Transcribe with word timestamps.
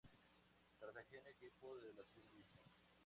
Cartagena, 0.79 1.29
equipo 1.29 1.77
de 1.77 1.93
la 1.93 2.03
Segunda 2.05 2.31
División. 2.47 2.73